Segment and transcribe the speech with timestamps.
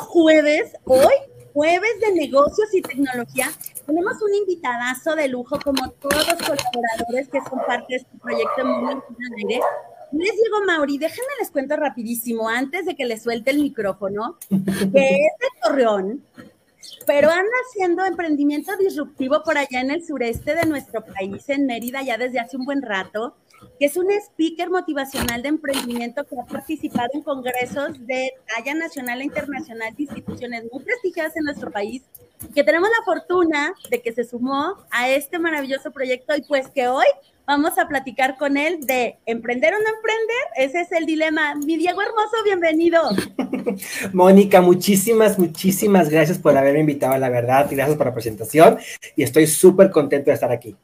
[0.00, 1.14] jueves, hoy,
[1.52, 3.50] jueves de negocios y tecnología,
[3.86, 8.64] tenemos un invitadazo de lujo, como todos los colaboradores que son parte de este proyecto
[8.64, 9.60] Mundo en.
[10.12, 14.56] Les digo, Mauri, déjenme les cuento rapidísimo, antes de que le suelte el micrófono, que
[14.56, 16.24] es de Torreón,
[17.06, 22.02] pero anda haciendo emprendimiento disruptivo por allá en el sureste de nuestro país, en Mérida,
[22.02, 23.36] ya desde hace un buen rato
[23.78, 29.20] que es un speaker motivacional de emprendimiento que ha participado en congresos de talla nacional
[29.20, 32.02] e internacional de instituciones muy prestigiadas en nuestro país,
[32.54, 36.88] que tenemos la fortuna de que se sumó a este maravilloso proyecto y pues que
[36.88, 37.06] hoy
[37.46, 40.36] vamos a platicar con él de emprender o no emprender.
[40.56, 41.54] Ese es el dilema.
[41.54, 43.02] Mi Diego Hermoso, bienvenido.
[44.12, 48.78] Mónica, muchísimas, muchísimas gracias por haberme invitado la verdad gracias por la presentación
[49.14, 50.76] y estoy súper contento de estar aquí.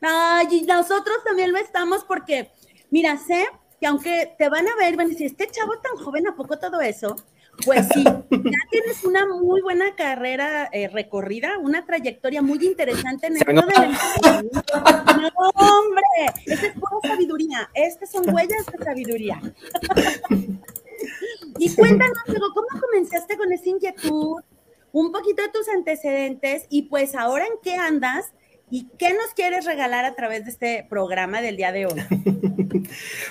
[0.00, 2.50] Ay, y nosotros también lo estamos porque,
[2.90, 3.46] mira, sé
[3.80, 6.58] que aunque te van a ver, van a decir, este chavo tan joven, ¿a poco
[6.58, 7.16] todo eso?
[7.64, 13.34] Pues sí, ya tienes una muy buena carrera eh, recorrida, una trayectoria muy interesante en
[13.34, 16.02] mundo del No, hombre,
[16.46, 19.40] esta es pura sabiduría, estas son huellas de sabiduría.
[21.58, 24.42] y cuéntanos, ¿cómo comenzaste con esa inquietud?
[24.90, 28.32] Un poquito de tus antecedentes y pues ahora en qué andas
[28.70, 32.00] ¿Y qué nos quieres regalar a través de este programa del día de hoy?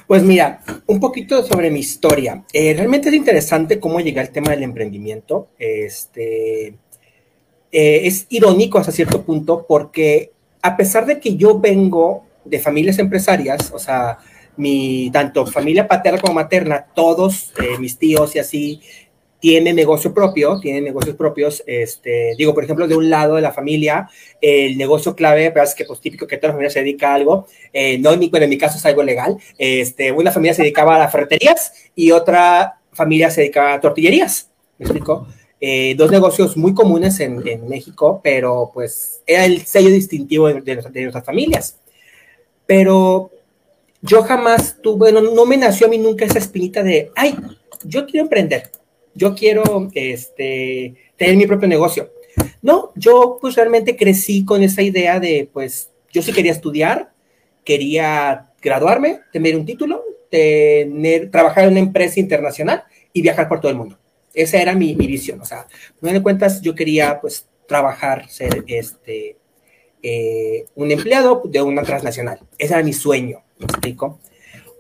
[0.08, 2.44] pues mira, un poquito sobre mi historia.
[2.54, 5.50] Eh, realmente es interesante cómo llegué al tema del emprendimiento.
[5.60, 6.68] Este,
[7.72, 10.32] eh, es irónico hasta cierto punto porque
[10.62, 14.18] a pesar de que yo vengo de familias empresarias, o sea,
[14.56, 18.82] mi tanto familia paterna como materna, todos eh, mis tíos y así
[19.40, 23.52] tiene negocio propio, tiene negocios propios, este, digo, por ejemplo, de un lado de la
[23.52, 24.10] familia,
[24.42, 27.48] el negocio clave, es que pues típico que toda la familia se dedica a algo,
[27.72, 31.00] eh, no, bueno, en mi caso es algo legal, este, una familia se dedicaba a
[31.00, 34.50] las ferreterías y otra familia se dedicaba a tortillerías,
[34.80, 35.28] ¿me explico?
[35.60, 41.02] Eh, dos negocios muy comunes en, México, pero pues era el sello distintivo de, de,
[41.02, 41.80] nuestras familias.
[42.68, 43.32] Pero
[44.02, 47.36] yo jamás tuve, no, no me nació a mí nunca esa espinita de, ay,
[47.84, 48.70] yo quiero emprender
[49.18, 52.12] yo quiero este, tener mi propio negocio.
[52.62, 57.12] No, yo pues realmente crecí con esa idea de, pues, yo sí quería estudiar,
[57.66, 63.72] quería graduarme, tener un título, tener, trabajar en una empresa internacional y viajar por todo
[63.72, 63.98] el mundo.
[64.34, 65.42] Esa era mi, visión.
[65.42, 65.68] O sea,
[66.00, 69.38] no de cuentas, yo quería, pues, trabajar, ser este,
[70.04, 72.40] eh, un empleado de una transnacional.
[72.58, 74.20] Ese era mi sueño, ¿me explico?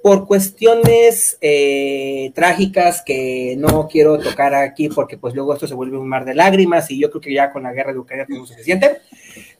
[0.01, 5.97] Por cuestiones eh, trágicas que no quiero tocar aquí porque pues luego esto se vuelve
[5.97, 8.49] un mar de lágrimas y yo creo que ya con la guerra de Ucrania tenemos
[8.49, 8.99] suficiente.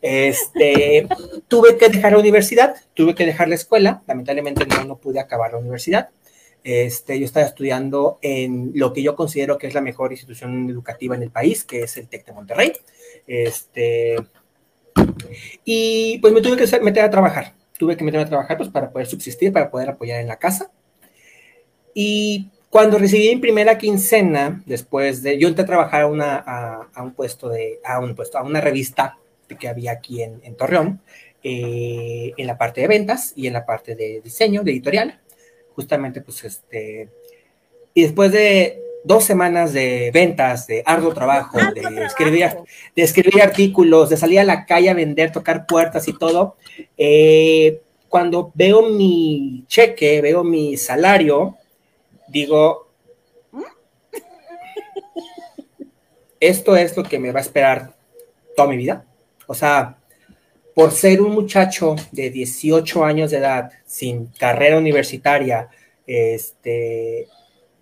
[0.01, 1.07] Este,
[1.47, 5.51] tuve que dejar la universidad, tuve que dejar la escuela, lamentablemente no, no pude acabar
[5.51, 6.09] la universidad.
[6.63, 11.15] Este, yo estaba estudiando en lo que yo considero que es la mejor institución educativa
[11.15, 12.73] en el país, que es el TEC de Monterrey.
[13.25, 14.15] Este,
[15.65, 18.89] y pues me tuve que meter a trabajar tuve que meterme a trabajar pues, para
[18.89, 20.71] poder subsistir, para poder apoyar en la casa.
[21.93, 27.03] Y cuando recibí mi primera quincena, después de, yo entré a trabajar a, una, a,
[27.03, 29.17] un puesto de, a un puesto, a una revista
[29.59, 31.01] que había aquí en, en Torreón,
[31.43, 35.21] eh, en la parte de ventas y en la parte de diseño, de editorial,
[35.75, 37.09] justamente pues este,
[37.93, 42.49] y después de dos semanas de ventas, de arduo trabajo, de escribir,
[42.95, 46.57] de escribir artículos, de salir a la calle a vender, tocar puertas y todo,
[46.97, 51.57] eh, cuando veo mi cheque, veo mi salario,
[52.27, 52.89] digo,
[56.39, 57.95] esto es lo que me va a esperar
[58.55, 59.05] toda mi vida.
[59.47, 59.97] O sea,
[60.75, 65.69] por ser un muchacho de 18 años de edad, sin carrera universitaria,
[66.05, 67.27] este,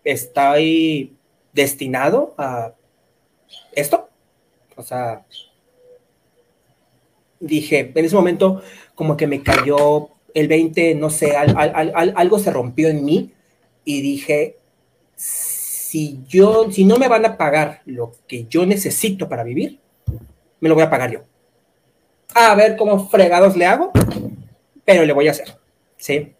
[0.04, 1.16] estoy
[1.56, 2.74] destinado a
[3.72, 4.10] esto.
[4.76, 5.26] O sea,
[7.40, 8.62] dije, en ese momento
[8.94, 13.32] como que me cayó el 20, no sé, algo se rompió en mí
[13.86, 14.58] y dije,
[15.16, 19.80] si yo, si no me van a pagar lo que yo necesito para vivir,
[20.60, 21.22] me lo voy a pagar yo.
[22.34, 23.94] A ver cómo fregados le hago,
[24.84, 25.58] pero le voy a hacer,
[25.96, 26.34] ¿sí?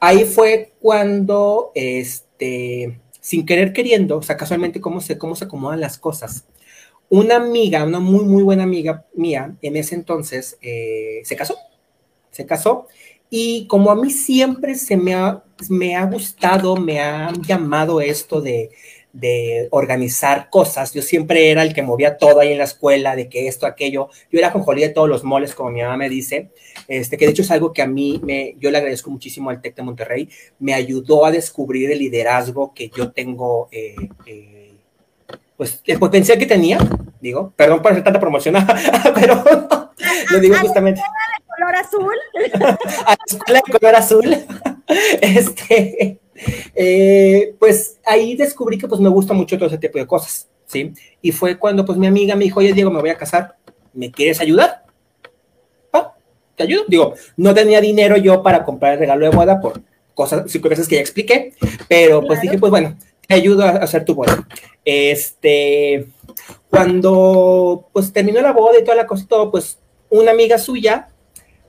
[0.00, 5.80] Ahí fue cuando, este, sin querer queriendo, o sea, casualmente cómo se, cómo se acomodan
[5.80, 6.44] las cosas.
[7.08, 11.56] Una amiga, una muy, muy buena amiga mía, en ese entonces eh, se casó,
[12.32, 12.88] se casó,
[13.30, 18.40] y como a mí siempre se me ha, me ha gustado, me ha llamado esto
[18.40, 18.70] de,
[19.12, 20.92] de organizar cosas.
[20.94, 24.08] Yo siempre era el que movía todo ahí en la escuela, de que esto, aquello.
[24.30, 26.50] Yo era conjolía de todos los moles, como mi mamá me dice,
[26.88, 29.60] este, que de hecho es algo que a mí, me, yo le agradezco muchísimo al
[29.60, 30.28] TEC de Monterrey,
[30.58, 33.94] me ayudó a descubrir el liderazgo que yo tengo, eh,
[34.26, 34.72] eh,
[35.56, 36.78] pues el potencial que tenía,
[37.20, 38.54] digo, perdón por hacer tanta promoción,
[39.14, 39.44] pero
[40.30, 41.02] lo digo justamente.
[41.46, 42.14] color azul?
[43.04, 44.36] a la escuela de color azul.
[45.20, 46.18] Este,
[46.74, 50.92] eh, pues ahí descubrí que pues me gusta mucho todo ese tipo de cosas, ¿sí?
[51.20, 53.56] Y fue cuando pues mi amiga me dijo, oye Diego, me voy a casar,
[53.92, 54.84] ¿me quieres ayudar?
[55.92, 56.14] Ah,
[56.56, 56.84] ¿te ayudo?
[56.88, 59.82] Digo, no tenía dinero yo para comprar el regalo de boda por
[60.14, 61.54] cosas, cinco veces que ya expliqué,
[61.88, 62.96] pero pues dije, pues bueno,
[63.26, 64.46] te ayudo a hacer tu boda.
[64.84, 66.06] Este,
[66.70, 69.78] cuando pues terminó la boda y toda la cosa y todo, pues
[70.10, 71.08] una amiga suya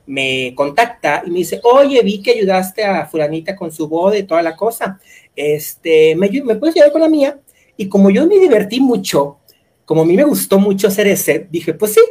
[0.06, 4.24] me contacta y me dice, oye, vi que ayudaste a fulanita con su boda y
[4.24, 5.00] toda la cosa,
[5.36, 7.40] este, ¿me, ¿me puedes ayudar con la mía?
[7.78, 9.38] Y como yo me divertí mucho,
[9.86, 12.02] como a mí me gustó mucho hacer ese, dije, pues sí,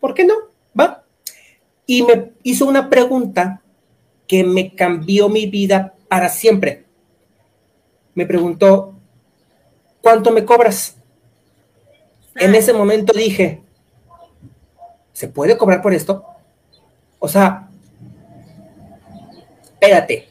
[0.00, 0.34] ¿por qué no?
[0.78, 1.04] Va.
[1.86, 3.62] Y me hizo una pregunta
[4.26, 6.84] que me cambió mi vida para siempre.
[8.14, 8.94] Me preguntó,
[10.02, 10.96] ¿cuánto me cobras?
[12.36, 13.62] En ese momento dije,
[15.12, 16.24] ¿se puede cobrar por esto?
[17.18, 17.68] O sea,
[19.64, 20.28] espérate.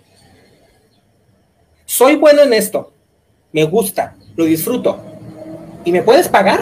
[1.85, 2.93] Soy bueno en esto.
[3.51, 5.01] Me gusta, lo disfruto.
[5.83, 6.61] ¿Y me puedes pagar?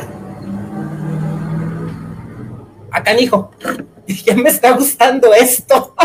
[2.92, 3.52] Acá, hijo.
[4.08, 5.96] Ya me está gustando esto.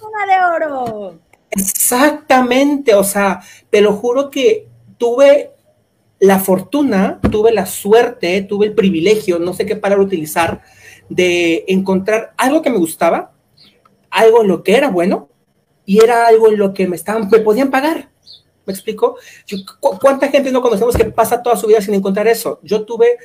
[0.00, 1.18] una de oro.
[1.50, 5.50] Exactamente, o sea, te lo juro que tuve
[6.18, 10.62] la fortuna, tuve la suerte, tuve el privilegio, no sé qué palabra utilizar,
[11.08, 13.32] de encontrar algo que me gustaba,
[14.10, 15.28] algo en lo que era bueno
[15.84, 18.10] y era algo en lo que me estaban, me podían pagar.
[18.64, 19.16] ¿Me explico?
[19.80, 22.58] ¿Cuánta gente no conocemos que pasa toda su vida sin encontrar eso?
[22.64, 23.18] Yo tuve,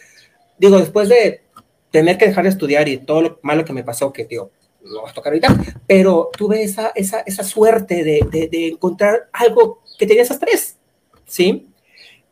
[0.59, 1.41] digo, después de
[1.89, 4.51] tener que dejar de estudiar y todo lo malo que me pasó, que digo,
[4.83, 5.55] no va a tocar ahorita,
[5.87, 10.77] pero tuve esa, esa, esa suerte de, de, de, encontrar algo que tenía esas tres,
[11.25, 11.67] ¿sí?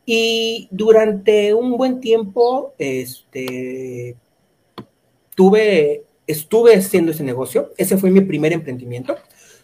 [0.06, 4.16] Y durante un buen tiempo, este,
[5.40, 9.16] tuve, estuve haciendo ese negocio, ese fue mi primer emprendimiento,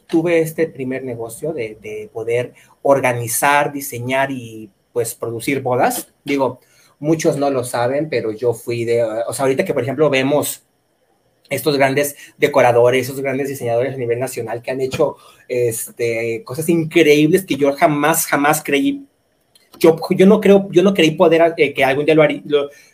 [0.07, 6.13] tuve este primer negocio de, de poder organizar, diseñar y pues producir bodas.
[6.23, 6.61] Digo,
[6.97, 10.63] muchos no lo saben, pero yo fui de, o sea, ahorita que por ejemplo vemos
[11.49, 15.17] estos grandes decoradores, esos grandes diseñadores a nivel nacional que han hecho
[15.49, 19.05] este, cosas increíbles que yo jamás, jamás creí.
[19.77, 22.41] Yo, yo no creo, yo no creí poder eh, que algún día lo haría.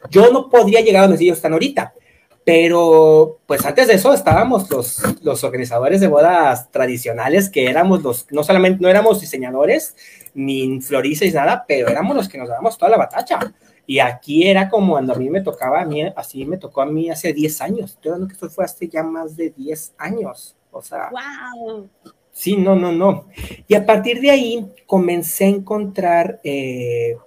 [0.09, 1.93] yo no podría llegar a donde ellos están ahorita.
[2.43, 8.25] Pero, pues antes de eso estábamos los, los organizadores de bodas tradicionales, que éramos los,
[8.31, 9.95] no solamente, no éramos diseñadores,
[10.33, 13.53] ni floristas, nada, pero éramos los que nos dábamos toda la batalla.
[13.85, 16.85] Y aquí era como cuando a mí me tocaba, a mí, así me tocó a
[16.85, 17.91] mí hace 10 años.
[17.91, 20.55] Estoy que eso fue hace ya más de 10 años.
[20.71, 21.11] O sea.
[21.11, 21.89] ¡Wow!
[22.31, 23.27] Sí, no, no, no.
[23.67, 27.17] Y a partir de ahí comencé a encontrar, eh,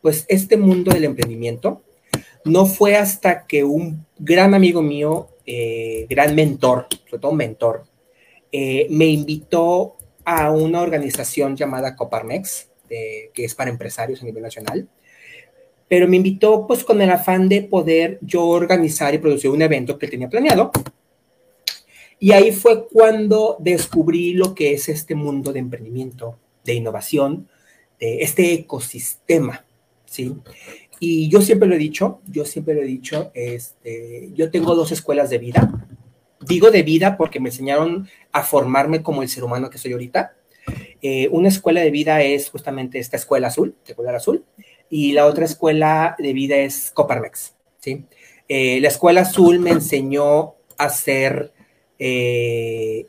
[0.00, 1.83] pues, este mundo del emprendimiento
[2.44, 7.84] no fue hasta que un gran amigo mío, eh, gran mentor, sobre todo mentor,
[8.52, 14.88] eh, me invitó a una organización llamada Coparmex, que es para empresarios a nivel nacional,
[15.88, 19.98] pero me invitó pues con el afán de poder yo organizar y producir un evento
[19.98, 20.70] que tenía planeado.
[22.18, 27.48] Y ahí fue cuando descubrí lo que es este mundo de emprendimiento, de innovación,
[28.00, 29.64] de este ecosistema,
[30.06, 30.34] ¿sí?
[31.00, 34.92] Y yo siempre lo he dicho, yo siempre lo he dicho, este, yo tengo dos
[34.92, 35.86] escuelas de vida.
[36.40, 40.34] Digo de vida porque me enseñaron a formarme como el ser humano que soy ahorita.
[41.02, 44.44] Eh, una escuela de vida es justamente esta escuela azul, escuela azul,
[44.88, 48.04] y la otra escuela de vida es Coparmex, ¿sí?
[48.48, 51.52] Eh, la escuela azul me enseñó a ser,
[51.98, 53.06] eh,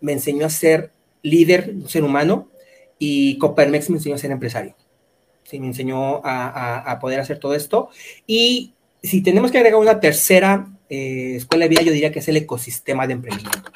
[0.00, 2.50] me enseñó a ser líder, un ser humano,
[2.98, 4.74] y Coparmex me enseñó a ser empresario
[5.52, 7.88] me enseñó a, poder hacer todo esto.
[8.26, 12.28] Y si tenemos que agregar una tercera eh, escuela de vida, yo diría que es
[12.28, 13.70] el ecosistema de emprendimiento.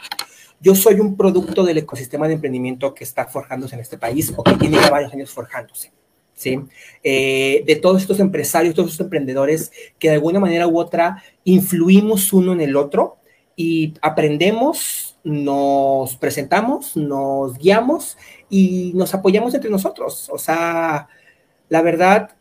[0.60, 4.44] Yo soy un producto del ecosistema de emprendimiento que está forjándose en este país o
[4.44, 5.92] que tiene ya varios años forjándose.
[6.34, 6.60] ¿sí?
[7.02, 12.32] Eh, de todos estos empresarios, todos estos emprendedores que de alguna manera u otra influimos
[12.32, 13.18] uno en el otro
[13.56, 18.16] y aprendemos, nos presentamos, nos guiamos
[18.50, 20.28] y nos apoyamos entre nosotros.
[20.30, 21.08] O sea,
[21.72, 22.32] la verdad,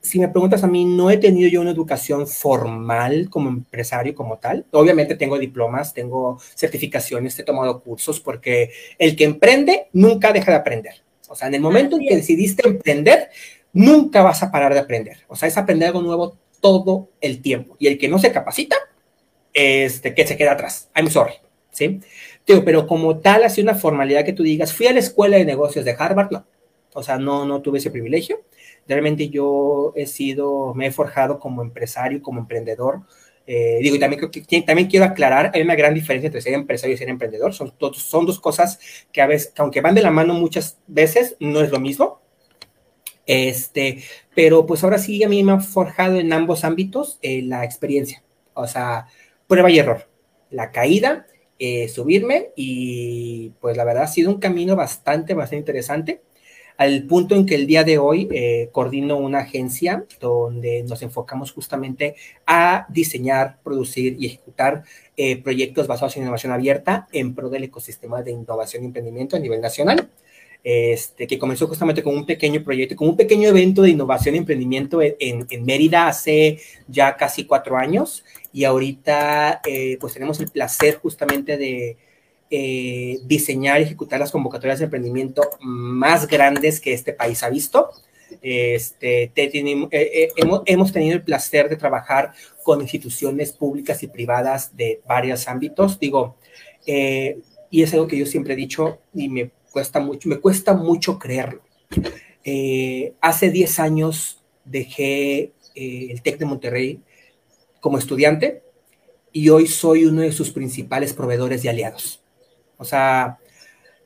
[0.00, 4.38] si me preguntas a mí, no he tenido yo una educación formal como empresario como
[4.38, 4.64] tal.
[4.70, 10.58] Obviamente tengo diplomas, tengo certificaciones, he tomado cursos, porque el que emprende nunca deja de
[10.58, 11.02] aprender.
[11.28, 13.28] O sea, en el momento en que decidiste emprender,
[13.72, 15.16] nunca vas a parar de aprender.
[15.26, 17.74] O sea, es aprender algo nuevo todo el tiempo.
[17.80, 18.76] Y el que no se capacita,
[19.52, 20.90] este, que se queda atrás.
[20.94, 21.34] I'm sorry.
[21.72, 21.98] ¿Sí?
[22.64, 25.84] pero como tal, así una formalidad que tú digas, fui a la escuela de negocios
[25.84, 26.46] de Harvard, no.
[26.96, 28.40] O sea, no, no tuve ese privilegio.
[28.88, 33.02] Realmente yo he sido, me he forjado como empresario, como emprendedor.
[33.46, 34.30] Eh, digo, y también,
[34.64, 37.52] también quiero aclarar, hay una gran diferencia entre ser empresario y ser emprendedor.
[37.52, 38.80] Son, dos cosas
[39.12, 42.22] que a veces, aunque van de la mano muchas veces, no es lo mismo.
[43.26, 44.02] Este,
[44.34, 48.22] pero pues ahora sí a mí me ha forjado en ambos ámbitos eh, la experiencia.
[48.54, 49.06] O sea,
[49.46, 50.08] prueba y error.
[50.48, 51.26] La caída,
[51.58, 56.22] eh, subirme y pues la verdad ha sido un camino bastante, bastante interesante
[56.76, 61.52] al punto en que el día de hoy eh, coordino una agencia donde nos enfocamos
[61.52, 62.16] justamente
[62.46, 64.84] a diseñar, producir y ejecutar
[65.16, 69.40] eh, proyectos basados en innovación abierta en pro del ecosistema de innovación y emprendimiento a
[69.40, 70.10] nivel nacional.
[70.68, 74.38] Este, que comenzó justamente con un pequeño proyecto, con un pequeño evento de innovación y
[74.38, 80.96] emprendimiento en, Mérida hace ya casi cuatro años y ahorita eh, pues tenemos el placer
[80.96, 81.96] justamente de
[82.48, 87.90] eh, diseñar y ejecutar las convocatorias de emprendimiento más grandes que este país ha visto.
[88.40, 90.32] Este, eh, eh,
[90.66, 95.98] hemos, tenido el placer de trabajar con instituciones públicas y privadas de varios ámbitos.
[95.98, 96.36] Digo,
[96.86, 101.18] y es algo que yo siempre he dicho y me cuesta mucho, me cuesta mucho
[101.18, 101.62] creerlo.
[103.20, 107.00] hace 10 años dejé el TEC de Monterrey
[107.80, 108.62] como estudiante
[109.32, 112.22] y hoy soy uno de sus principales proveedores y aliados.
[112.78, 113.38] O sea,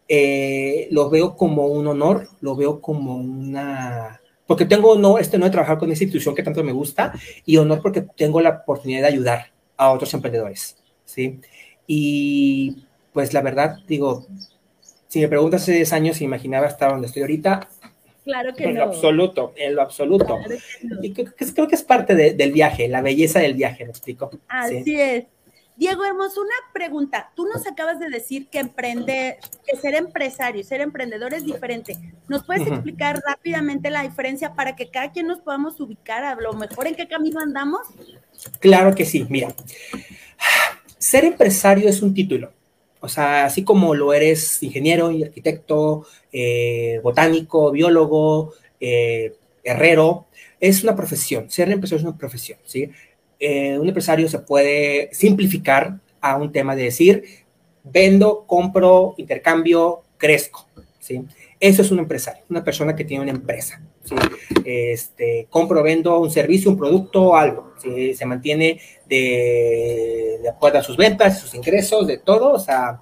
[0.09, 4.21] eh, lo veo como un honor, lo veo como una...
[4.47, 7.12] Porque tengo no, este no de trabajar con esa institución que tanto me gusta
[7.47, 11.41] y honor porque tengo la oportunidad de ayudar a otros emprendedores, ¿sí?
[11.87, 14.27] Y pues la verdad, digo,
[15.07, 17.69] si me preguntas hace 10 años si imaginaba estar donde estoy ahorita,
[18.25, 18.81] Claro que en no.
[18.81, 20.39] lo absoluto, en lo absoluto.
[21.03, 24.31] Y creo que, creo que, es parte del viaje, la belleza del viaje, ¿me explico?
[24.49, 25.25] Así es.
[25.80, 27.32] Diego Hermoso, una pregunta.
[27.34, 31.96] Tú nos acabas de decir que emprender, que ser empresario y ser emprendedor es diferente.
[32.28, 36.52] ¿Nos puedes explicar rápidamente la diferencia para que cada quien nos podamos ubicar a lo
[36.52, 37.80] mejor en qué camino andamos?
[38.58, 39.26] Claro que sí.
[39.30, 39.54] Mira,
[40.99, 42.52] ser empresario es un título.
[43.00, 49.34] O sea, así como lo eres ingeniero y arquitecto, eh, botánico, biólogo, eh,
[49.64, 50.26] herrero,
[50.60, 51.50] es una profesión.
[51.50, 52.90] Ser empresario es una profesión, ¿sí?
[53.40, 57.25] Eh, un empresario se puede simplificar a un tema de decir,
[57.82, 60.68] vendo, compro, intercambio, crezco,
[60.99, 61.25] ¿sí?
[61.59, 64.14] Eso es un empresario, una persona que tiene una empresa, ¿sí?
[64.64, 68.14] Este, compro, vendo un servicio, un producto, algo, ¿sí?
[68.14, 73.00] Se mantiene de, acuerdo a sus ventas, sus ingresos, de todo, o sea,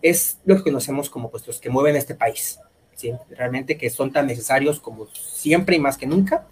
[0.00, 2.60] es lo que conocemos como pues los que mueven este país,
[2.94, 3.12] ¿sí?
[3.30, 6.46] Realmente que son tan necesarios como siempre y más que nunca,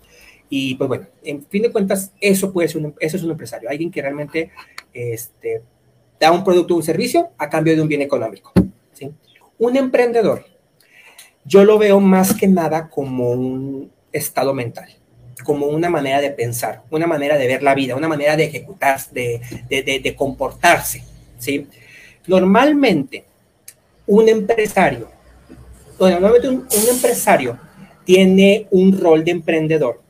[0.52, 3.71] y pues bueno, en fin de cuentas, eso puede ser un, eso es un empresario,
[3.71, 4.50] alguien que realmente
[4.92, 5.62] este,
[6.19, 8.52] da un producto o un servicio a cambio de un bien económico.
[8.92, 9.12] ¿sí?
[9.59, 10.45] Un emprendedor,
[11.45, 14.88] yo lo veo más que nada como un estado mental,
[15.45, 19.00] como una manera de pensar, una manera de ver la vida, una manera de ejecutar,
[19.12, 21.04] de, de, de, comportarse.
[21.38, 21.69] ¿sí?
[22.26, 23.25] Normalmente,
[24.09, 25.09] un empresario,
[25.97, 27.57] normalmente un empresario
[28.04, 30.10] tiene un rol de emprendedor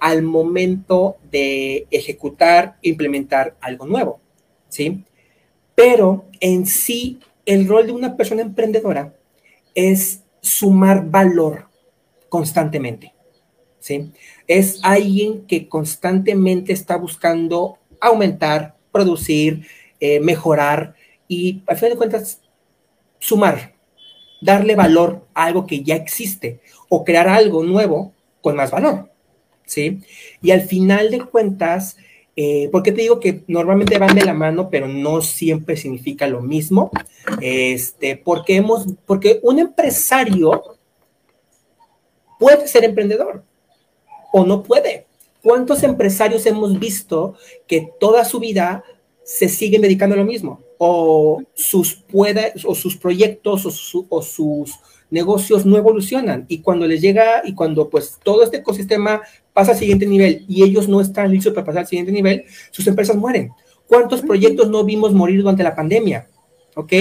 [0.00, 4.20] al momento de ejecutar, implementar algo nuevo,
[4.68, 5.04] ¿sí?
[5.74, 9.14] Pero en sí, el rol de una persona emprendedora
[9.74, 11.68] es sumar valor
[12.28, 13.14] constantemente,
[13.78, 14.10] ¿sí?
[14.46, 19.66] Es alguien que constantemente está buscando aumentar, producir,
[20.00, 20.94] eh, mejorar
[21.28, 22.40] y, al fin de cuentas,
[23.18, 23.74] sumar,
[24.40, 29.10] darle valor a algo que ya existe o crear algo nuevo con más valor.
[29.70, 30.00] ¿Sí?
[30.42, 31.96] Y al final de cuentas,
[32.36, 36.26] eh, ¿por qué te digo que normalmente van de la mano, pero no siempre significa
[36.26, 36.90] lo mismo?
[37.40, 40.62] Este, porque, hemos, porque un empresario
[42.38, 43.44] puede ser emprendedor
[44.32, 45.06] o no puede.
[45.42, 47.34] ¿Cuántos empresarios hemos visto
[47.66, 48.84] que toda su vida
[49.22, 50.60] se siguen dedicando a lo mismo?
[50.78, 54.78] O sus, pueda, o sus proyectos o, o sus
[55.10, 59.78] negocios no evolucionan y cuando les llega y cuando pues todo este ecosistema pasa al
[59.78, 63.50] siguiente nivel y ellos no están listos para pasar al siguiente nivel, sus empresas mueren.
[63.86, 66.28] ¿Cuántos proyectos no vimos morir durante la pandemia?
[66.76, 66.92] ¿Ok?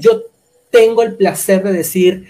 [0.00, 0.24] Yo
[0.70, 2.26] tengo el placer de decir,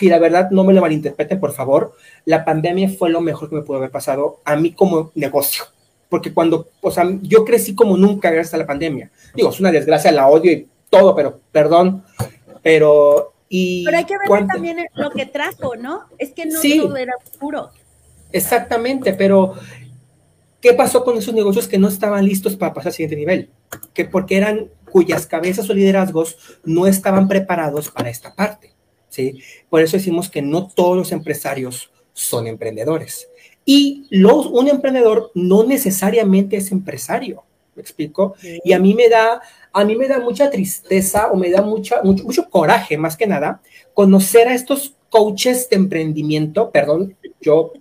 [0.00, 1.92] y la verdad no me lo malinterpreten, por favor,
[2.24, 5.64] la pandemia fue lo mejor que me pudo haber pasado a mí como negocio.
[6.08, 9.10] Porque cuando, o sea, yo crecí como nunca gracias a la pandemia.
[9.34, 12.04] Digo, es una desgracia, la odio y todo, pero perdón,
[12.62, 16.04] pero Y Pero hay que ver también lo que trajo, ¿no?
[16.18, 17.70] Es que no todo era puro.
[18.32, 19.54] Exactamente, pero
[20.60, 23.50] ¿qué pasó con esos negocios que no estaban listos para pasar al siguiente nivel?
[23.94, 28.72] Que porque eran cuyas cabezas o liderazgos no estaban preparados para esta parte,
[29.08, 29.40] ¿sí?
[29.70, 33.28] Por eso decimos que no todos los empresarios son emprendedores.
[33.64, 37.44] Y los, un emprendedor no necesariamente es empresario,
[37.76, 38.34] ¿me explico?
[38.64, 39.40] Y a mí me da,
[39.72, 43.26] a mí me da mucha tristeza o me da mucha, mucho, mucho coraje, más que
[43.26, 43.60] nada,
[43.94, 47.72] conocer a estos coaches de emprendimiento, perdón, yo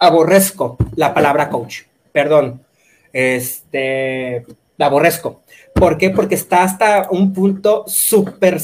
[0.00, 2.64] aborrezco la palabra coach, perdón,
[3.12, 4.44] este,
[4.76, 5.42] la aborrezco.
[5.74, 6.10] ¿Por qué?
[6.10, 8.58] Porque está hasta un punto súper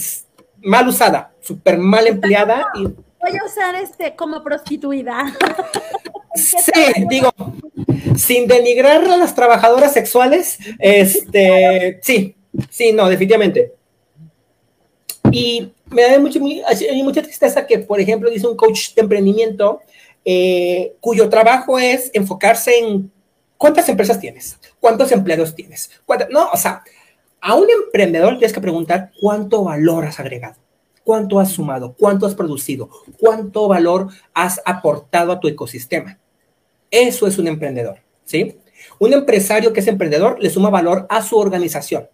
[0.62, 5.24] mal usada, súper mal empleada y voy a usar este como prostituida.
[6.34, 6.72] Sí,
[7.08, 7.32] digo,
[8.16, 12.36] sin denigrar a las trabajadoras sexuales, este, sí,
[12.70, 13.72] sí, no, definitivamente.
[15.32, 19.80] Y me da mucho, mucha tristeza que, por ejemplo, dice un coach de emprendimiento
[20.24, 23.10] eh, cuyo trabajo es enfocarse en
[23.56, 25.90] cuántas empresas tienes, cuántos empleados tienes.
[26.30, 26.82] no, o sea,
[27.40, 30.56] a un emprendedor tienes que preguntar cuánto valor has agregado
[31.10, 36.19] cuánto has sumado, cuánto has producido, cuánto valor has aportado a tu ecosistema.
[36.90, 38.56] Eso es un emprendedor, ¿sí?
[38.98, 42.08] Un empresario que es emprendedor le suma valor a su organización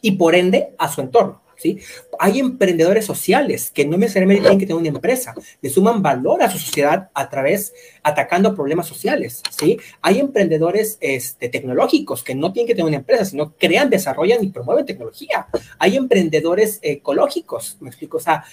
[0.00, 1.42] y por ende a su entorno.
[1.56, 1.78] ¿sí?
[2.18, 6.50] Hay emprendedores sociales que no necesariamente tienen que tener una empresa, le suman valor a
[6.50, 9.78] su sociedad a través, atacando problemas sociales, ¿sí?
[10.02, 14.48] Hay emprendedores este, tecnológicos que no tienen que tener una empresa, sino crean, desarrollan y
[14.48, 15.46] promueven tecnología.
[15.78, 18.44] Hay emprendedores ecológicos, me explico, o sea,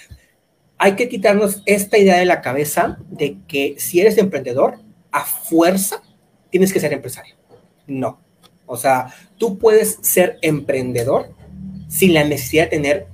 [0.76, 4.78] hay que quitarnos esta idea de la cabeza de que si eres emprendedor,
[5.14, 6.02] a fuerza
[6.50, 7.36] tienes que ser empresario.
[7.86, 8.20] No.
[8.66, 11.32] O sea, tú puedes ser emprendedor
[11.88, 13.06] sin la necesidad de tener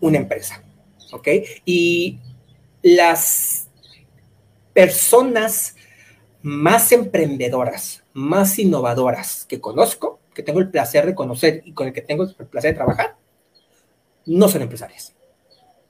[0.00, 0.62] una empresa.
[1.10, 1.28] ¿Ok?
[1.64, 2.18] Y
[2.82, 3.68] las
[4.74, 5.74] personas
[6.42, 11.94] más emprendedoras, más innovadoras que conozco, que tengo el placer de conocer y con el
[11.94, 13.16] que tengo el placer de trabajar,
[14.26, 15.14] no son empresarias.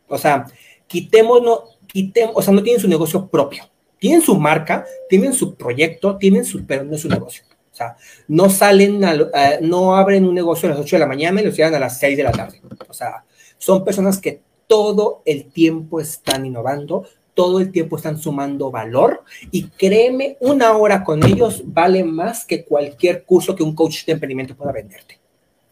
[0.06, 0.46] O sea,
[0.86, 3.68] quitémonos, quitemos, o sea, no tienen su negocio propio.
[3.98, 7.44] Tienen su marca, tienen su proyecto, tienen su, pero no es su negocio
[7.78, 9.00] sea, no salen,
[9.62, 11.98] no abren un negocio a las 8 de la mañana y lo cierran a las
[11.98, 12.60] 6 de la tarde.
[12.88, 13.24] O sea,
[13.56, 19.68] son personas que todo el tiempo están innovando, todo el tiempo están sumando valor y
[19.68, 24.56] créeme, una hora con ellos vale más que cualquier curso que un coach de emprendimiento
[24.56, 25.18] pueda venderte.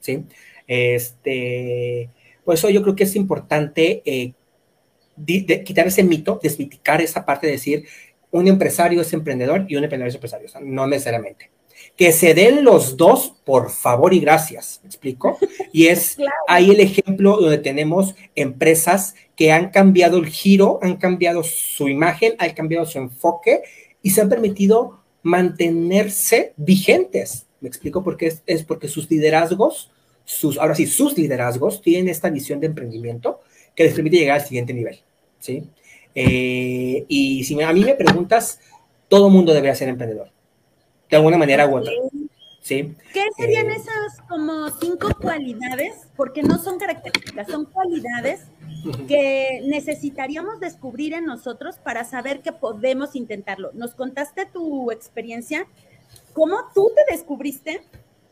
[0.01, 0.25] ¿Sí?
[0.67, 2.09] Este,
[2.45, 4.33] por eso yo creo que es importante eh,
[5.65, 7.87] quitar ese mito, desmiticar esa parte de decir
[8.37, 10.49] un empresario es emprendedor y un emprendedor es empresario.
[10.63, 11.51] no necesariamente
[11.97, 15.39] que se den los dos, por favor y gracias, ¿me explico?
[15.73, 16.19] Y es
[16.49, 22.35] ahí el ejemplo donde tenemos empresas que han cambiado el giro, han cambiado su imagen,
[22.39, 23.63] han cambiado su enfoque
[24.03, 27.47] y se han permitido mantenerse vigentes.
[27.61, 28.05] ¿Me explico?
[28.05, 29.91] Porque es, es porque sus liderazgos,
[30.25, 33.41] sus, ahora sí, sus liderazgos tienen esta visión de emprendimiento
[33.75, 35.01] que les permite llegar al siguiente nivel,
[35.39, 35.65] ¿sí?
[36.17, 38.59] Eh, y si a mí me preguntas,
[39.09, 40.31] todo mundo debería ser emprendedor
[41.11, 41.93] de alguna manera u otra.
[42.63, 42.97] ¿Sí?
[43.13, 46.09] ¿Qué serían eh, esas como cinco cualidades?
[46.17, 48.47] Porque no son características, son cualidades
[49.07, 53.71] que necesitaríamos descubrir en nosotros para saber que podemos intentarlo.
[53.75, 55.69] Nos contaste tu experiencia,
[56.33, 57.83] cómo tú te descubriste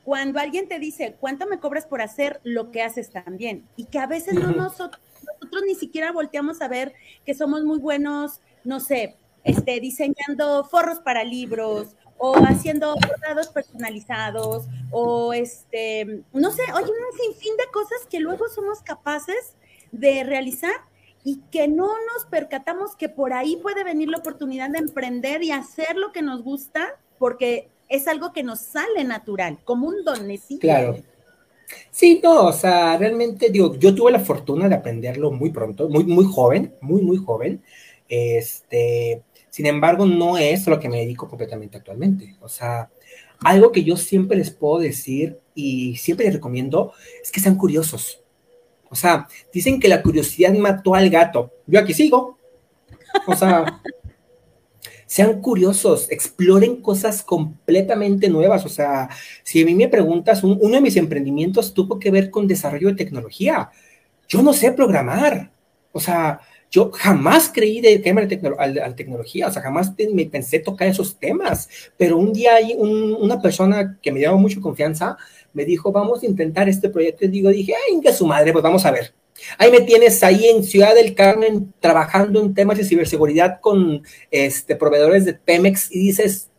[0.02, 3.66] cuando alguien te dice, ¿cuánto me cobras por hacer lo que haces también?
[3.76, 5.00] Y que a veces no nosotros,
[5.44, 6.94] nosotros ni siquiera volteamos a ver
[7.26, 14.66] que somos muy buenos, no sé, este, diseñando forros para libros o haciendo bordados personalizados,
[14.90, 19.56] o este, no sé, oye, un sinfín de cosas que luego somos capaces
[19.92, 20.74] de realizar
[21.24, 25.50] y que no nos percatamos que por ahí puede venir la oportunidad de emprender y
[25.50, 30.60] hacer lo que nos gusta, porque es algo que nos sale natural, como un donecito.
[30.60, 30.96] Claro.
[31.90, 36.04] Sí, no, o sea, realmente digo, yo tuve la fortuna de aprenderlo muy pronto, muy,
[36.04, 37.62] muy joven, muy, muy joven.
[38.08, 42.36] Este, sin embargo, no es lo que me dedico completamente actualmente.
[42.40, 42.90] O sea,
[43.40, 48.20] algo que yo siempre les puedo decir y siempre les recomiendo es que sean curiosos.
[48.90, 51.52] O sea, dicen que la curiosidad mató al gato.
[51.66, 52.38] Yo aquí sigo.
[53.26, 53.82] O sea,
[55.14, 58.66] sean curiosos, exploren cosas completamente nuevas.
[58.66, 59.08] O sea,
[59.44, 62.96] si a mí me preguntas, uno de mis emprendimientos tuvo que ver con desarrollo de
[62.96, 63.70] tecnología.
[64.26, 65.52] Yo no sé programar.
[65.92, 70.88] O sea, yo jamás creí de tema la tecnología, o sea, jamás me pensé tocar
[70.88, 75.16] esos temas, pero un día hay una persona que me dio mucha confianza
[75.52, 78.64] me dijo, vamos a intentar este proyecto, y digo, dije, ay, que su madre, pues
[78.64, 79.14] vamos a ver,
[79.58, 84.76] Ahí me tienes ahí en Ciudad del Carmen trabajando en temas de ciberseguridad con este,
[84.76, 86.50] proveedores de Pemex y dices,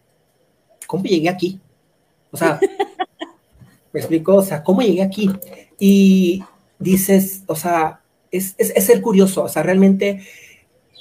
[0.88, 1.60] ¿cómo llegué aquí?
[2.32, 2.60] O sea,
[3.94, 5.30] me explico, o sea, ¿cómo llegué aquí?
[5.80, 6.44] Y
[6.80, 10.22] dices, o sea, es, es, ser curioso, o sea, realmente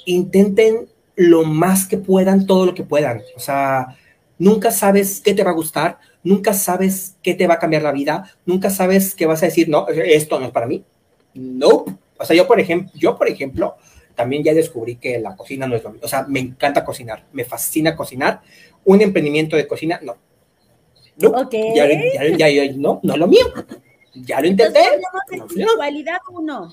[0.05, 3.21] intenten lo más que puedan, todo lo que puedan.
[3.35, 3.97] O sea,
[4.37, 7.91] nunca sabes qué te va a gustar, nunca sabes qué te va a cambiar la
[7.91, 10.83] vida, nunca sabes qué vas a decir, no, esto no es para mí.
[11.35, 11.85] No.
[12.17, 13.75] O sea, yo por ejemplo, yo por ejemplo,
[14.15, 16.01] también ya descubrí que la cocina no es lo mío.
[16.03, 18.41] O sea, me encanta cocinar, me fascina cocinar.
[18.85, 20.17] Un emprendimiento de cocina, no.
[21.17, 21.87] No, ya,
[22.75, 23.45] no, no es lo mío.
[24.13, 24.79] Ya lo intenté.
[25.75, 26.71] cualidad uno,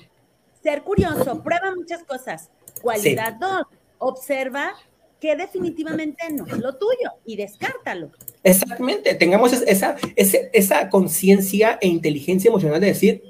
[0.62, 2.50] ser curioso, prueba muchas cosas.
[2.80, 3.66] Cualidad dos,
[3.98, 4.74] observa
[5.20, 8.10] que definitivamente no es lo tuyo y descártalo.
[8.42, 13.22] Exactamente, tengamos esa, esa, esa conciencia e inteligencia emocional de decir,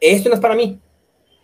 [0.00, 0.80] esto no es para mí,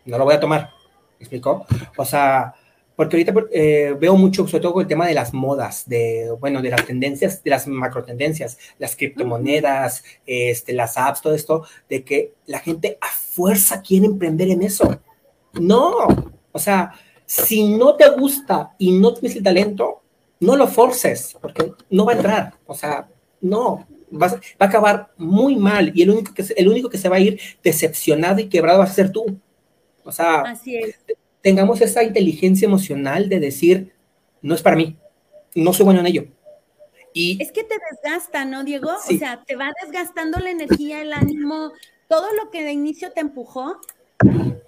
[0.04, 0.70] no lo voy a tomar.
[1.18, 1.64] ¿Me explicó?
[1.96, 2.54] O sea,
[2.96, 6.60] porque ahorita eh, veo mucho, sobre todo con el tema de las modas, de, bueno,
[6.60, 12.04] de las tendencias, de las macro tendencias, las criptomonedas, este, las apps, todo esto, de
[12.04, 15.00] que la gente a fuerza quiere emprender en eso.
[15.54, 16.06] No,
[16.52, 16.92] o sea,
[17.24, 20.02] si no te gusta y no tienes el talento,
[20.40, 22.54] no lo forces, porque no va a entrar.
[22.66, 23.08] O sea,
[23.40, 27.16] no, va a acabar muy mal y el único, que, el único que se va
[27.16, 29.38] a ir decepcionado y quebrado va a ser tú.
[30.04, 30.54] O sea,
[31.40, 33.92] tengamos esa inteligencia emocional de decir,
[34.40, 34.96] no es para mí,
[35.54, 36.26] no soy bueno en ello.
[37.14, 38.90] Y, es que te desgasta, ¿no, Diego?
[38.90, 41.72] O sea, te va desgastando la energía, el ánimo,
[42.08, 43.80] todo lo que de inicio te empujó,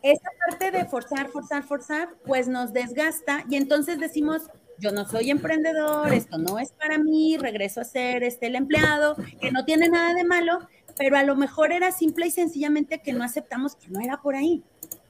[0.02, 4.42] esa parte de forzar, forzar, forzar, pues nos desgasta y entonces decimos,
[4.78, 9.16] yo no soy emprendedor, esto no es para mí, regreso a ser este el empleado,
[9.40, 10.58] que no tiene nada de malo,
[10.96, 14.34] pero a lo mejor era simple y sencillamente que no aceptamos que no era por
[14.34, 14.62] ahí.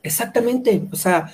[0.03, 1.33] Exactamente, o sea,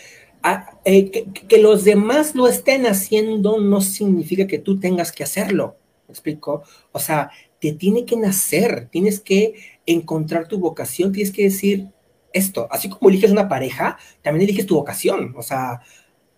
[0.85, 5.77] eh, que, los demás lo estén haciendo no significa que tú tengas que hacerlo,
[6.09, 6.63] ¿me explico?
[6.93, 9.55] O sea, te tiene que nacer, tienes que
[9.87, 11.89] encontrar tu vocación, tienes que decir
[12.33, 15.81] esto, así como eliges una pareja, también eliges tu vocación, o sea,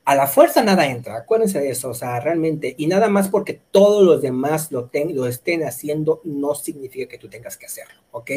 [0.04, 3.60] a la fuerza nada entra, acuérdense de eso, o sea, realmente, y nada más porque
[3.70, 8.30] todos los demás lo, lo estén haciendo, no significa que tú tengas que hacerlo, ¿ok?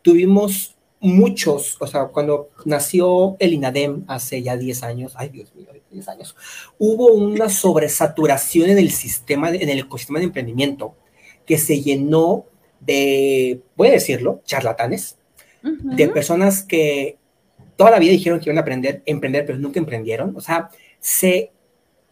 [0.00, 5.66] Tuvimos muchos, o sea, cuando nació el INADEM hace ya 10 años, ay Dios mío,
[5.90, 6.36] 10 años,
[6.78, 10.94] hubo una sobresaturación en el sistema, en el ecosistema de emprendimiento,
[11.44, 12.46] que se llenó
[12.80, 15.18] de, voy a decirlo, charlatanes,
[15.62, 17.18] de personas que
[17.76, 20.70] toda la vida dijeron que iban a aprender, emprender, pero nunca emprendieron, o sea,
[21.02, 21.50] se,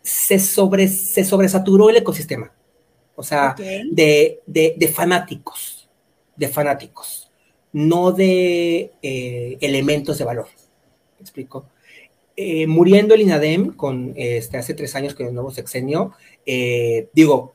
[0.03, 2.53] se, sobre, se sobresaturó el ecosistema.
[3.15, 5.89] O sea, de, de, fanáticos,
[6.37, 7.31] de fanáticos,
[7.73, 10.49] no de eh, elementos de valor.
[11.19, 11.67] ¿Me explico?
[12.37, 16.15] Eh, muriendo el INADEM con este, hace tres años con el nuevo sexenio,
[16.47, 17.55] eh, digo,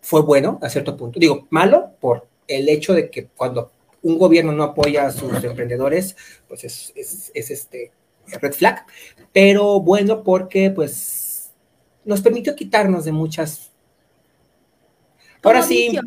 [0.00, 1.20] fue bueno a cierto punto.
[1.20, 3.70] Digo, malo por el hecho de que cuando
[4.02, 6.16] un gobierno no apoya a sus emprendedores,
[6.48, 7.92] pues es, es, es este,
[8.40, 8.84] red flag,
[9.32, 11.52] pero bueno porque pues
[12.04, 13.70] nos permitió quitarnos de muchas...
[15.42, 15.98] Ahora sí...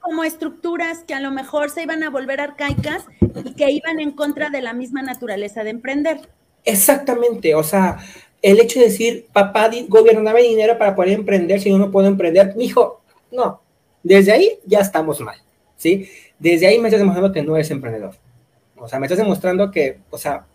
[0.00, 3.04] Como estructuras que a lo mejor se iban a volver arcaicas
[3.44, 6.28] y que iban en contra de la misma naturaleza de emprender.
[6.64, 7.98] Exactamente, o sea,
[8.42, 12.08] el hecho de decir, papá, gobierno, dame dinero para poder emprender, si yo no puedo
[12.08, 13.60] emprender, hijo, no,
[14.02, 15.36] desde ahí ya estamos mal,
[15.76, 16.08] ¿sí?
[16.38, 18.14] Desde ahí me estás demostrando que no eres emprendedor.
[18.76, 20.46] O sea, me estás demostrando que, o sea,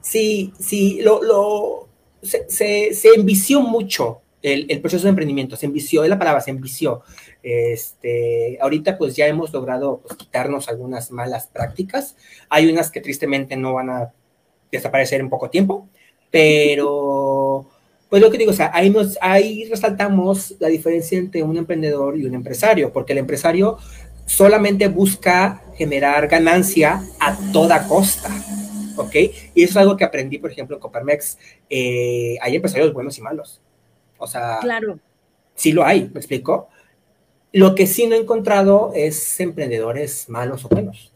[0.00, 1.88] sí, sí, lo, lo
[2.22, 6.50] se, se, envició mucho el, el, proceso de emprendimiento, se envició, es la palabra, se
[6.50, 7.02] envició.
[7.42, 12.16] Este, ahorita pues ya hemos logrado pues, quitarnos algunas malas prácticas.
[12.48, 14.12] Hay unas que tristemente no van a
[14.70, 15.88] desaparecer en poco tiempo,
[16.30, 17.66] pero
[18.08, 22.18] pues lo que digo, o sea, ahí, nos, ahí resaltamos la diferencia entre un emprendedor
[22.18, 23.78] y un empresario, porque el empresario
[24.26, 28.30] solamente busca generar ganancia a toda costa.
[29.02, 29.14] ¿Ok?
[29.54, 31.38] Y eso es algo que aprendí, por ejemplo, en Coparmex.
[31.68, 33.60] Eh, hay empresarios buenos y malos.
[34.18, 34.98] O sea, claro.
[35.54, 36.68] sí lo hay, ¿me explico?
[37.52, 41.12] Lo que sí no he encontrado es emprendedores malos o buenos.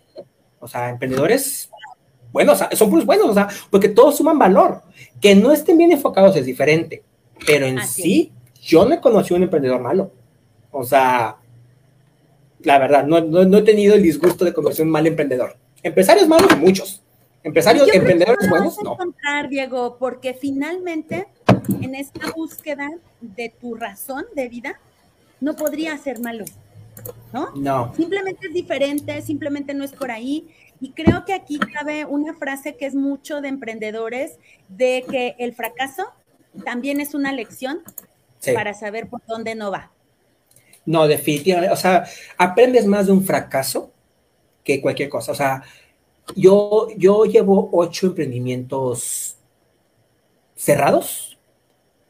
[0.59, 1.71] O sea, emprendedores
[2.33, 4.83] buenos, son puros buenos, o sea, porque todos suman valor.
[5.21, 7.05] Que no estén bien enfocados es diferente,
[7.47, 10.11] pero en sí, yo no he conocido un emprendedor malo.
[10.73, 11.37] O sea,
[12.65, 15.57] la verdad, no, no, he tenido el disgusto de conocer un mal emprendedor.
[15.83, 17.04] Empresarios malos, muchos.
[17.45, 18.95] Empresarios, emprendedores buenos, no.
[18.95, 21.29] encontrar, Diego, porque finalmente
[21.83, 24.81] en esta búsqueda de tu razón de vida
[25.41, 26.47] no podría ser malo,
[27.35, 27.51] ¿no?
[27.55, 27.95] No.
[27.95, 30.49] Simplemente es diferente, simplemente no es por ahí.
[30.81, 35.55] Y creo que aquí cabe una frase que es mucho de emprendedores, de que el
[35.55, 36.07] fracaso
[36.65, 37.83] también es una lección
[38.55, 39.91] para saber por dónde no va.
[40.87, 41.73] No, definitivamente.
[41.73, 42.05] O sea,
[42.37, 43.93] aprendes más de un fracaso
[44.63, 45.33] que cualquier cosa.
[45.33, 45.63] O sea,
[46.35, 49.37] yo, yo llevo ocho emprendimientos
[50.57, 51.39] cerrados.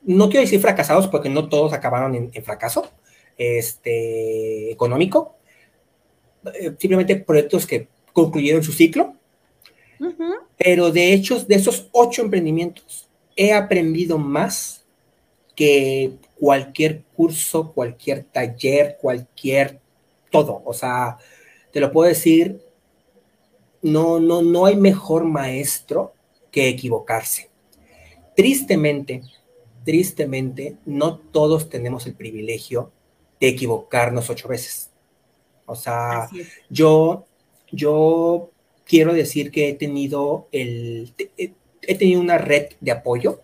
[0.03, 2.90] No quiero decir fracasados porque no todos acabaron en, fracaso
[3.37, 5.37] este, económico.
[6.55, 9.14] Eh, simplemente proyectos que concluyeron su ciclo.
[10.57, 14.85] Pero de hecho, de esos ocho emprendimientos, he aprendido más
[15.55, 19.81] que cualquier curso, cualquier taller, cualquier
[20.31, 20.62] todo.
[20.64, 21.18] O sea,
[21.72, 22.61] te lo puedo decir,
[23.85, 26.14] no, no, no hay mejor maestro
[26.51, 27.51] que equivocarse.
[28.35, 29.23] Tristemente,
[29.85, 32.90] tristemente, no todos tenemos el privilegio
[33.38, 34.90] de equivocarnos ocho veces.
[35.66, 36.31] O sea,
[36.70, 37.27] yo,
[37.70, 38.51] yo
[38.87, 43.42] quiero decir que he tenido el, he tenido una red de apoyo,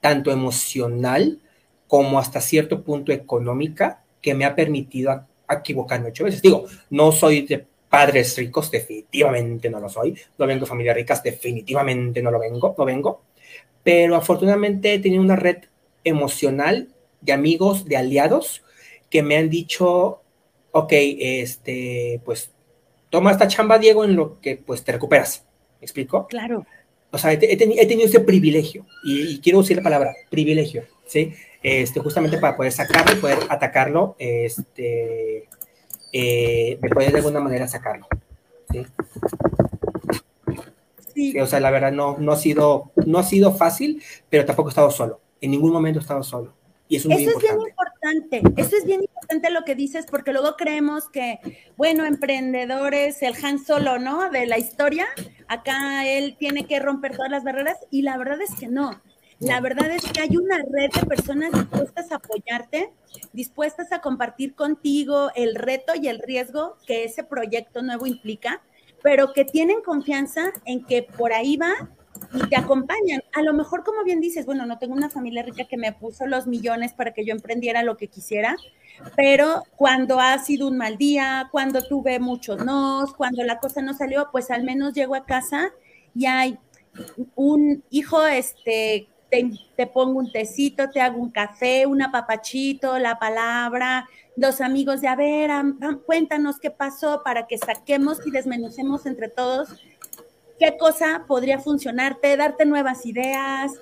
[0.00, 1.40] tanto emocional
[1.86, 6.42] como hasta cierto punto económica, que me ha permitido equivocarme ocho veces.
[6.42, 10.14] Digo, no soy de padres ricos, definitivamente no lo soy.
[10.36, 13.22] No vengo de familias ricas, definitivamente no lo vengo, no vengo.
[13.82, 15.64] Pero afortunadamente he tenido una red
[16.04, 16.88] emocional
[17.22, 18.62] de amigos, de aliados,
[19.08, 20.20] que me han dicho,
[20.72, 22.50] ok, este, pues
[23.08, 25.46] toma esta chamba, Diego, en lo que pues te recuperas.
[25.80, 26.26] ¿Me explico?
[26.26, 26.66] Claro.
[27.12, 31.32] O sea, he, tenido ese privilegio, y, quiero decir la palabra, privilegio, ¿sí?
[31.62, 35.45] Este, justamente para poder sacarlo y poder atacarlo, este,
[36.18, 38.06] eh, de poder de alguna manera sacarlo,
[38.70, 38.86] ¿sí?
[41.12, 41.38] Sí.
[41.38, 44.70] o sea, la verdad no, no, ha sido, no ha sido fácil, pero tampoco he
[44.70, 45.20] estado solo.
[45.42, 46.54] En ningún momento he estado solo.
[46.88, 48.42] Y eso, es, eso es bien importante.
[48.56, 51.38] Eso es bien importante lo que dices, porque luego creemos que,
[51.76, 54.30] bueno, emprendedores, el Han Solo, ¿no?
[54.30, 55.06] De la historia,
[55.48, 59.02] acá él tiene que romper todas las barreras, y la verdad es que no.
[59.38, 62.90] La verdad es que hay una red de personas dispuestas a apoyarte,
[63.34, 68.62] dispuestas a compartir contigo el reto y el riesgo que ese proyecto nuevo implica,
[69.02, 71.74] pero que tienen confianza en que por ahí va
[72.32, 73.22] y te acompañan.
[73.34, 76.26] A lo mejor, como bien dices, bueno, no tengo una familia rica que me puso
[76.26, 78.56] los millones para que yo emprendiera lo que quisiera,
[79.16, 83.92] pero cuando ha sido un mal día, cuando tuve muchos nos, cuando la cosa no
[83.92, 85.72] salió, pues al menos llego a casa
[86.14, 86.58] y hay
[87.34, 94.08] un hijo, este, te, pongo un tecito, te hago un café, un apapachito, la palabra,
[94.36, 95.50] los amigos de, a ver,
[96.04, 99.68] cuéntanos qué pasó para que saquemos y desmenucemos entre todos
[100.58, 103.72] qué cosa podría funcionarte, darte nuevas ideas,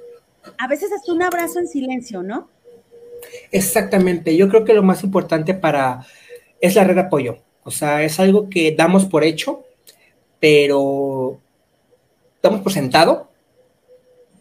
[0.59, 2.48] a veces hasta un abrazo en silencio, ¿no?
[3.50, 6.04] Exactamente, yo creo que lo más importante para
[6.61, 9.64] es la red de apoyo, o sea, es algo que damos por hecho,
[10.40, 11.38] pero
[12.42, 13.30] damos por sentado,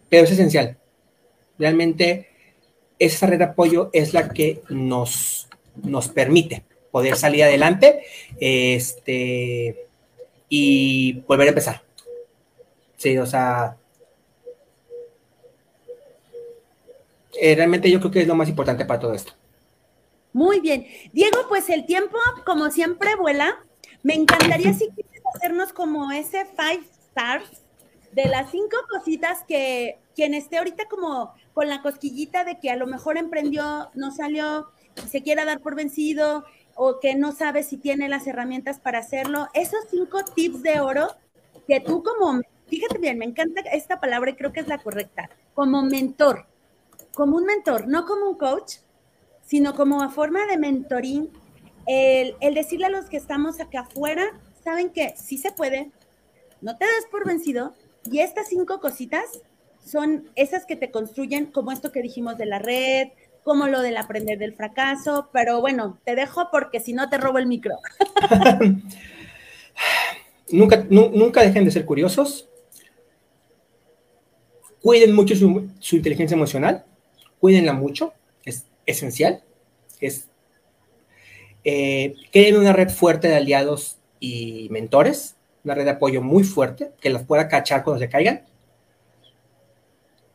[0.09, 0.77] pero es esencial.
[1.57, 2.29] Realmente
[2.99, 5.49] esa red de apoyo es la que nos,
[5.83, 8.03] nos permite poder salir adelante
[8.39, 9.87] este,
[10.49, 11.81] y volver a empezar.
[12.97, 13.75] Sí, o sea,
[17.33, 19.33] eh, realmente yo creo que es lo más importante para todo esto.
[20.31, 20.87] Muy bien.
[21.11, 23.57] Diego, pues el tiempo, como siempre, vuela.
[24.01, 27.63] Me encantaría si quieres hacernos como ese five stars
[28.11, 32.75] de las cinco cositas que quien esté ahorita como con la cosquillita de que a
[32.75, 34.69] lo mejor emprendió, no salió,
[35.09, 39.47] se quiera dar por vencido o que no sabe si tiene las herramientas para hacerlo,
[39.53, 41.15] esos cinco tips de oro
[41.67, 42.41] que tú como
[42.73, 46.47] fíjate bien, me encanta esta palabra y creo que es la correcta, como mentor,
[47.13, 48.77] como un mentor, no como un coach,
[49.45, 51.29] sino como a forma de mentoring,
[51.85, 55.91] el, decirle a los que estamos acá afuera, saben que sí se puede,
[56.61, 57.75] no te des por vencido,
[58.09, 59.25] y estas cinco cositas
[59.85, 63.09] son esas que te construyen, como esto que dijimos de la red,
[63.43, 67.37] como lo del aprender del fracaso, pero bueno, te dejo porque si no te robo
[67.37, 67.75] el micro.
[70.49, 72.49] nunca, nunca dejen de ser curiosos,
[74.83, 76.83] Cuiden mucho su, inteligencia emocional,
[77.39, 78.11] cuídenla mucho,
[78.43, 79.41] es esencial.
[80.01, 80.27] Es,
[81.63, 86.91] eh, creen una red fuerte de aliados y mentores, una red de apoyo muy fuerte
[86.99, 88.43] que las pueda cachar cuando se caigan.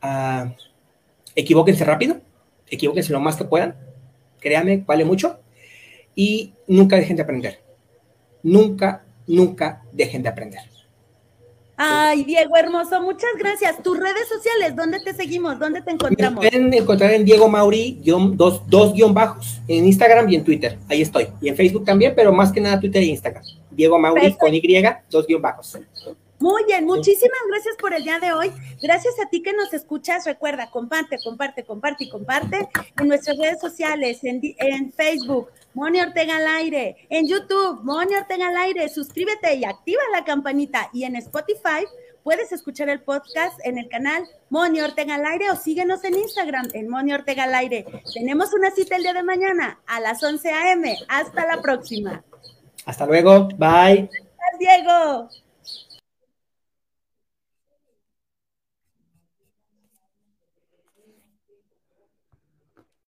[0.03, 0.51] Uh,
[1.35, 2.21] equivóquense rápido,
[2.69, 3.77] equivóquense lo más que puedan,
[4.41, 5.39] créanme, vale mucho.
[6.15, 7.61] Y nunca dejen de aprender.
[8.43, 10.61] Nunca, nunca dejen de aprender.
[11.81, 13.81] Ay, Diego, hermoso, muchas gracias.
[13.85, 15.61] Tus redes sociales, ¿dónde te seguimos?
[15.61, 16.43] ¿Dónde te encontramos?
[16.43, 18.01] Me pueden encontrar en Diego Mauri,
[18.35, 20.77] dos, guion bajos, en Instagram y en Twitter.
[20.89, 21.29] Ahí estoy.
[21.41, 23.45] Y en Facebook también, pero más que nada Twitter e Instagram.
[23.71, 24.61] Diego Mauri con Y,
[25.09, 25.79] dos guion bajos.
[26.41, 28.53] Muy bien, muchísimas gracias por el día de hoy.
[28.81, 30.25] Gracias a ti que nos escuchas.
[30.25, 32.69] Recuerda, comparte, comparte, comparte y comparte
[33.01, 38.49] en nuestras redes sociales, en, en Facebook, Moni Ortega al aire, en YouTube, Moni Ortega
[38.49, 38.89] al aire.
[38.89, 40.91] Suscríbete y activa la campanita.
[40.93, 41.85] Y en Spotify
[42.23, 46.69] puedes escuchar el podcast en el canal Moni Ortega al aire o síguenos en Instagram
[46.73, 47.85] en Moni Ortega al aire.
[48.15, 50.97] Tenemos una cita el día de mañana a las 11 a.m.
[51.09, 52.23] Hasta la próxima.
[52.87, 53.49] Hasta luego.
[53.57, 54.09] Bye.
[54.61, 55.29] Diego.